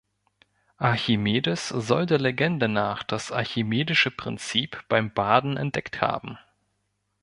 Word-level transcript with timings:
Archimedes 0.79 1.69
soll 1.69 2.07
der 2.07 2.17
Legende 2.17 2.67
nach 2.67 3.03
das 3.03 3.31
Archimedische 3.31 4.09
Prinzip 4.09 4.83
beim 4.89 5.13
Baden 5.13 5.57
entdeckt 5.57 6.01
haben. 6.01 6.39